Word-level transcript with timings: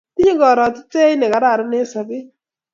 tinyei 0.15 0.39
karotitei 0.41 1.13
ne 1.17 1.27
kararn 1.33 1.71
eng' 1.77 1.89
sobet 1.93 2.27